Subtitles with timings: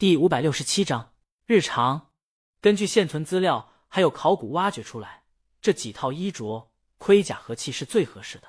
[0.00, 1.12] 第五百六十七章
[1.44, 2.12] 日常。
[2.62, 5.24] 根据现存资料，还有考古挖掘出来，
[5.60, 8.48] 这几套衣着、盔甲和器是最合适的。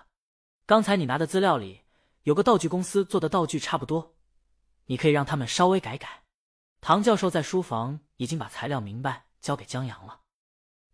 [0.66, 1.82] 刚才你拿的资料里
[2.24, 4.16] 有个道具公司做的道具差不多，
[4.86, 6.24] 你可以让他们稍微改改。
[6.79, 10.22] 唐教授在书房已经把材料明白交给江阳了，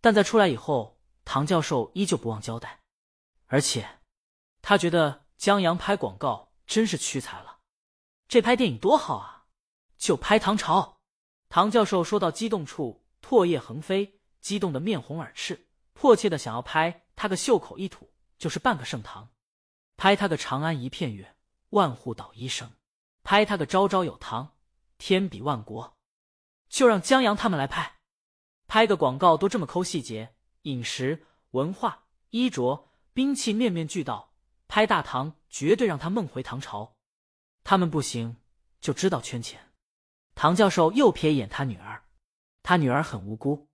[0.02, 2.80] 但在出来以后，唐教授依旧不忘交代，
[3.46, 4.00] 而且
[4.64, 7.60] 他觉得江阳拍广告真是屈才了。
[8.28, 9.37] 这拍电影多好啊！
[9.98, 11.00] 就拍唐朝，
[11.50, 19.32] 唐教授说到激动处，唾液横飞，激动的面红耳赤，迫切的想要拍他个袖口一吐就是半个盛唐，
[19.96, 21.36] 拍他个长安一片月，
[21.69, 22.71] 万户捣衣声，
[23.24, 24.55] 拍他个朝朝有唐，
[24.97, 25.97] 天比万国，
[26.69, 27.97] 就让江阳他们来拍，
[28.68, 34.33] 拍个广告都这么抠细节，饮食、文化、衣着、兵器面面俱到，
[34.67, 36.95] 拍大唐绝对让他梦回唐朝，
[37.64, 38.38] 他们不行
[38.80, 39.67] 就知道圈钱。
[40.39, 42.03] 唐教授又瞥一眼他女儿，
[42.61, 43.72] 他女儿很无辜。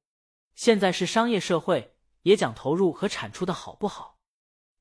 [0.56, 4.18] 现在是商业社会，也讲投入和产出的好不好。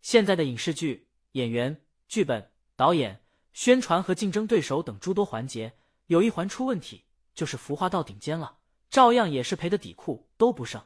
[0.00, 8.58] 现在的影视剧演员、剧本、导演、宣传和竞争对手等诸多环节，有一环出问题，就是孵化到顶尖了，
[8.88, 10.80] 照样也是赔的底裤都不剩，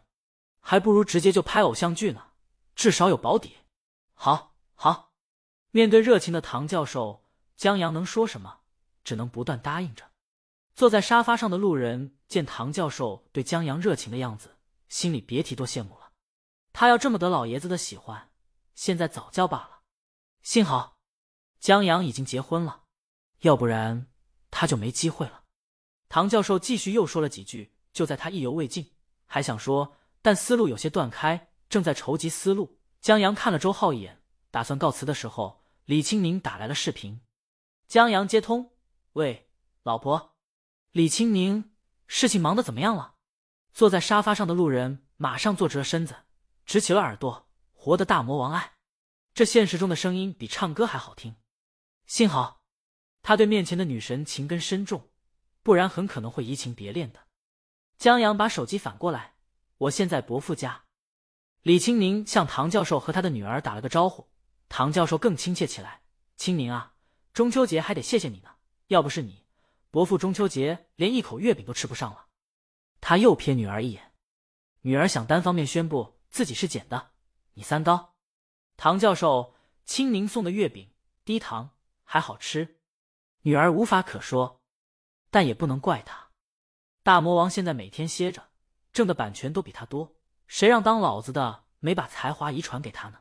[0.61, 2.29] 还不如直接就拍偶像剧呢，
[2.75, 3.59] 至少有保底。
[4.15, 5.13] 好，好。
[5.73, 7.23] 面对热情的唐教授，
[7.55, 8.61] 江阳能说什么？
[9.05, 10.03] 只能不断答应着。
[10.77, 14.59] 坐在沙发上的路人见唐教授对江阳热情的样子，
[14.91, 16.13] 心里别提多羡慕了。
[16.75, 18.31] 他要这么得老爷子的喜欢，
[18.75, 19.81] 现在早教罢了。
[20.43, 20.99] 幸好
[21.59, 22.83] 江阳已经结婚了，
[23.41, 24.09] 要不然
[24.51, 25.45] 他就没机会了。
[26.11, 28.93] 唐教授继续又说了几句，就在他意犹未尽，
[29.25, 32.79] 还想说，但思路有些断开，正在筹集思路。
[33.01, 37.23] 江阳看了周浩一眼，打算告辞的时候，李青宁打来了视频。
[37.89, 38.73] 江阳接通，
[39.15, 39.49] 喂，
[39.83, 40.36] 老婆。
[40.97, 41.73] 李青宁，
[42.07, 43.17] 事情忙得怎么样了？
[43.75, 46.17] 坐在沙发上的路人马上坐直了身子，
[46.65, 47.51] 直起了耳朵。
[47.75, 48.77] 活的大魔王爱，
[49.35, 51.37] 这现实中的声音比唱歌还好听。
[52.07, 52.63] 幸好
[53.21, 55.11] 他对面前的女神情根深重，
[55.63, 57.27] 不然很可能会移情别恋的。
[57.99, 59.35] 江阳把手机反过来，
[59.77, 60.85] 我现在伯父家。
[61.61, 64.31] 李青宁向唐教授和他的女儿打了个招呼，
[64.71, 66.01] 唐教授更亲切起来。
[66.39, 66.95] 青宁啊，
[67.35, 68.49] 中秋节还得谢谢你呢，
[68.87, 69.45] 要不是你。
[69.97, 72.27] 伯父中秋节连一口月饼都吃不上了，
[73.01, 74.13] 他又瞥女儿一眼，
[74.83, 77.13] 女儿想单方面宣布自己是捡的，
[77.55, 78.15] 你三刀。
[78.77, 79.55] 唐教授，
[79.87, 80.93] 青宁送的月饼
[81.25, 81.71] 低糖
[82.05, 82.79] 还好吃，
[83.41, 84.61] 女儿无法可说，
[85.31, 86.29] 但也不能怪他。
[87.03, 88.51] 大魔王现在每天歇着，
[88.93, 90.15] 挣的版权都比他多，
[90.47, 93.21] 谁让当老子的没把才华遗传给他呢？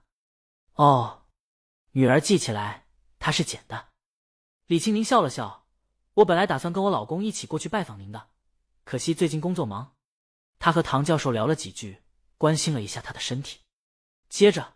[0.74, 1.28] 哦，
[1.92, 3.94] 女儿记起来，他是捡的。
[4.66, 5.65] 李青宁笑了笑。
[6.16, 8.30] 我本来打算跟我老公一起过去拜访您的，
[8.86, 9.96] 可惜最近工作忙。
[10.60, 12.04] 他和唐教授聊了几句，
[12.38, 13.60] 关心了一下他的身体。
[14.30, 14.76] 接着，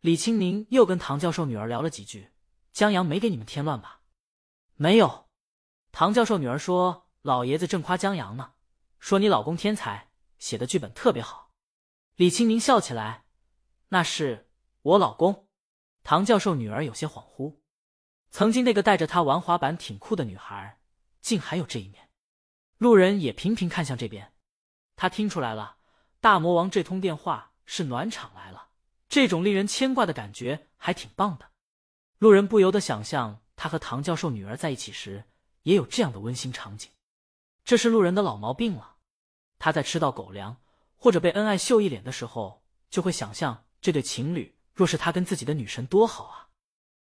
[0.00, 2.30] 李青宁又跟唐教授女儿聊了几句。
[2.72, 4.02] 江阳没给你们添乱吧？
[4.76, 5.28] 没有。
[5.90, 8.52] 唐教授女儿说，老爷子正夸江阳呢，
[9.00, 11.50] 说你老公天才，写的剧本特别好。
[12.14, 13.24] 李青宁笑起来，
[13.88, 14.48] 那是
[14.82, 15.48] 我老公。
[16.04, 17.58] 唐教授女儿有些恍惚。
[18.30, 20.78] 曾经那个带着他玩滑板挺酷的女孩，
[21.20, 22.08] 竟还有这一面。
[22.76, 24.32] 路人也频频看向这边，
[24.94, 25.78] 他听出来了，
[26.20, 28.68] 大魔王这通电话是暖场来了。
[29.08, 31.50] 这种令人牵挂的感觉还挺棒的。
[32.18, 35.24] 路人不由得想象他和唐教授女儿在一起时，
[35.62, 36.90] 也有这样的温馨场景。
[37.64, 38.96] 这是路人的老毛病了。
[39.58, 40.56] 他在吃到狗粮
[40.96, 46.48] 或者被恩爱秀一脸的时候，就会想象这对情侣若是他跟自己的女神多好啊。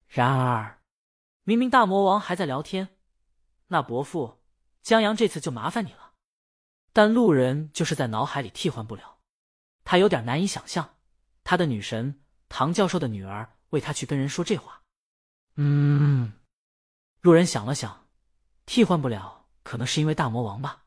[0.08, 0.81] 然而。
[1.44, 2.90] 明明大魔王还在聊天，
[3.68, 4.44] 那伯父
[4.84, 6.14] 江阳这次就麻烦你了。
[6.94, 9.18] 但路人就是在脑海里替换不了，
[9.84, 10.98] 他有点难以想象，
[11.44, 14.84] 他的女神唐教授的女儿为他去跟人说这话。
[15.56, 16.34] 嗯，
[17.22, 18.08] 路人想了想，
[18.66, 20.84] 替换不了，可能是因为大魔王吧。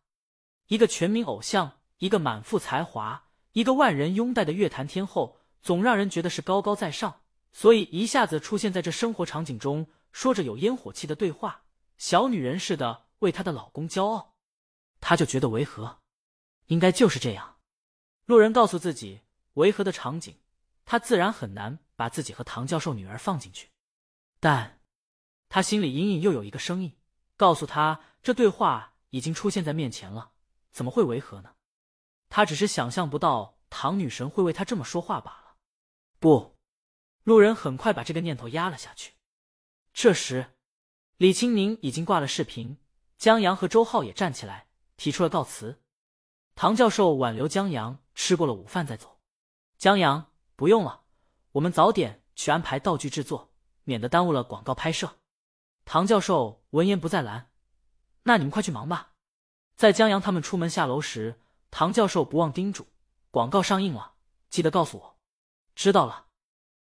[0.69, 7.23] 一个全民偶像，一个满腹才华，一个万人拥戴的乐坛天后，总让人觉得是高高在上，
[7.53, 9.89] 所以一下子出现在这生活场景中。
[10.15, 11.65] 说着有烟火气的对话，
[11.99, 14.37] 小女人似的为她的老公骄傲，
[15.01, 15.99] 她就觉得违和。
[16.67, 17.57] 应该就是这样。
[18.25, 19.23] 路人告诉自己，
[19.55, 20.39] 违和的场景，
[20.85, 23.73] 他自然很难把自己和唐教授女儿放进去。
[24.39, 24.81] 但
[25.49, 26.97] 他心里隐隐又有一个声音，
[27.37, 30.31] 告诉他这对话已经出现在面前了，
[30.71, 31.57] 怎么会违和呢？
[32.29, 35.57] 他只是想象不到唐女神会为他这么说话罢了。
[36.21, 36.57] 不，
[37.25, 39.13] 路人很快把这个念头压了下去。
[39.95, 40.57] 这时，
[41.19, 42.79] 李青宁已经挂了视频，
[43.17, 45.81] 江阳和周浩也站起来，提出了告辞。
[46.57, 49.21] 唐教授挽留江阳，吃过了午饭再走。
[49.79, 51.05] 江阳，不用了，
[51.53, 53.53] 我们早点去安排道具制作，
[53.85, 55.19] 免得耽误了广告拍摄。
[55.85, 57.53] 唐教授闻言不再拦，
[58.25, 59.13] 那你们快去忙吧。
[59.77, 62.89] 在江阳他们出门下楼时，唐教授不忘叮嘱：
[63.31, 64.15] 广告上映了，
[64.51, 65.19] 记得告诉我。
[65.77, 66.27] 知道了。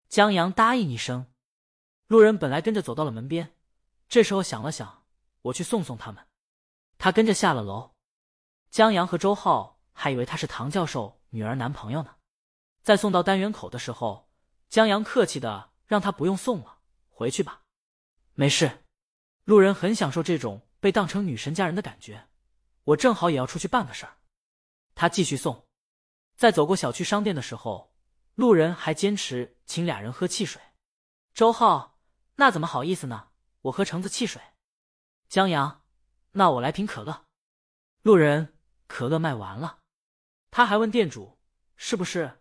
[0.08, 1.26] 江阳答应一声。
[2.08, 3.52] 路人本来跟着走到了门边，
[4.08, 5.04] 这时候想了想，
[5.42, 6.24] 我去送送他们。
[6.98, 7.92] 他跟着下了楼。
[8.70, 12.16] 江阳和周浩还以为他是唐教授女儿男朋友呢。
[12.82, 14.28] 在送到单元口的时候，
[14.68, 16.78] 江阳客气的让他不用送了，
[17.10, 17.62] 回去吧，
[18.34, 18.84] 没事。
[19.44, 22.28] 路人很享受这种被当成女神家人的感觉。
[22.84, 24.18] 我正好也要出去办个事儿。
[24.94, 25.66] 他继续送。
[26.36, 27.92] 在走过小区商店的时候，
[28.34, 30.62] 路人还坚持请俩人喝汽水。
[31.34, 31.95] 周浩，
[32.36, 33.28] 那怎么好意思呢？
[33.62, 34.40] 我喝橙子汽水。
[35.28, 35.84] 江阳，
[36.32, 37.26] 那我来瓶可乐。
[38.02, 38.56] 路人，
[38.86, 39.80] 可乐卖完了。
[40.50, 41.38] 他还问店主
[41.76, 42.40] 是不是？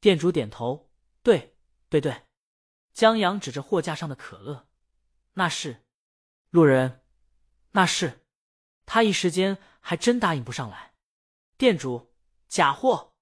[0.00, 0.90] 店主点头，
[1.22, 1.56] 对，
[1.88, 2.24] 对对。
[2.92, 4.68] 江阳指着货架上的可乐，
[5.32, 5.84] 那是。
[6.50, 7.02] 路人，
[7.72, 8.24] 那是。
[8.86, 10.94] 他一时间还真答应不上来。
[11.56, 12.14] 店主，
[12.46, 13.14] 假货。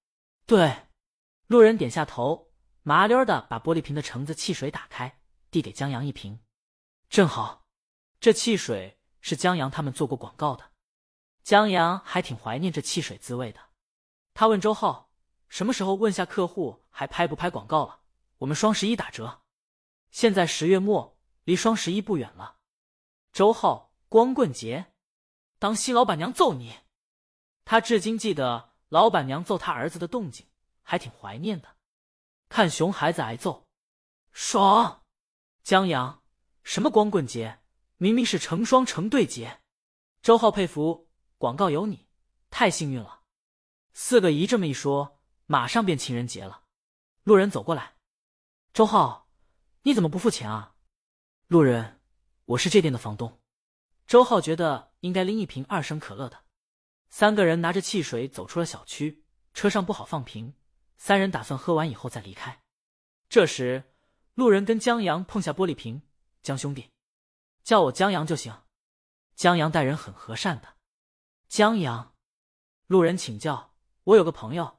[0.44, 0.88] 对。
[1.46, 2.52] 路人点下头，
[2.82, 5.21] 麻溜的把玻璃瓶的橙子汽水打开，
[5.52, 6.40] 递给江阳一瓶。
[7.08, 7.68] 正好，
[8.18, 10.72] 这汽水是江阳他们做过广告的。
[11.44, 13.60] 江阳还挺怀念这汽水滋味的。
[14.34, 15.12] 他问周浩。
[15.48, 18.00] 什么时候问下客户还拍不拍广告了？
[18.38, 19.42] 我们双十一打折。
[20.10, 22.56] 现在十月末，离双十一不远了。
[23.34, 24.94] 周浩，光棍节，
[25.58, 26.78] 当心老板娘揍你。
[27.66, 30.46] 他至今记得老板娘揍他儿子的动静，
[30.80, 31.76] 还挺怀念的。
[32.48, 33.68] 看熊孩子挨揍，
[34.32, 35.01] 爽。
[35.62, 36.22] 江阳，
[36.62, 37.60] 什么光棍节？
[37.96, 39.60] 明明是成双成对节。
[40.20, 42.08] 周浩佩服，广告有你，
[42.50, 43.22] 太幸运了。
[43.92, 45.20] 四个姨这么一说。
[45.46, 46.62] 马上变情人节了，
[47.24, 47.96] 路人走过来，
[48.72, 49.28] 周浩，
[49.82, 50.76] 你怎么不付钱啊？
[51.48, 52.00] 路人，
[52.46, 53.42] 我是这店的房东。
[54.06, 56.44] 周浩觉得应该拎一瓶二升可乐的。
[57.10, 60.54] 三个人拿着汽水走出了小区，车上不好放瓶，
[60.96, 62.62] 三人打算喝完以后再离开。
[63.28, 63.91] 这时，
[64.34, 66.00] 路人跟江阳碰下玻璃瓶，
[66.42, 66.88] 江兄弟，
[67.62, 68.62] 叫我江阳就行。
[69.34, 70.76] 江阳待人很和善的。
[71.48, 72.14] 江阳，
[72.86, 73.74] 路人请教，
[74.04, 74.78] 我有个朋友。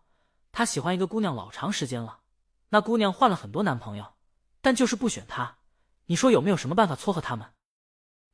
[0.51, 2.21] 他喜欢一个姑娘老长时间了，
[2.69, 4.15] 那姑娘换了很多男朋友，
[4.61, 5.59] 但就是不选他。
[6.05, 7.53] 你说有没有什么办法撮合他们？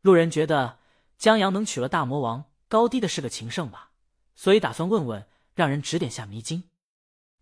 [0.02, 0.80] 路人觉得
[1.18, 3.92] 江阳能娶了大魔王，高低的是个情圣吧，
[4.36, 6.70] 所以打算问问，让人指点下迷津。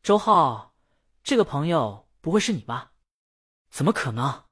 [0.02, 0.74] 周浩，
[1.24, 2.94] 这个朋友不会是你吧？
[3.78, 4.46] 怎么可能？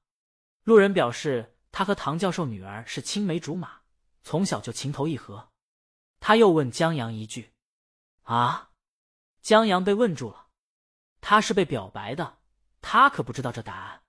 [0.65, 3.81] 路人表示他和唐教授女儿是青梅竹马，
[4.21, 5.49] 从小就情投意合。
[6.19, 7.51] 他又问江阳一句
[8.21, 8.69] ：“啊？”
[9.41, 10.49] 江阳被问住了，
[11.21, 12.37] 他是被表白的，
[12.81, 14.03] 他可不知道这答案。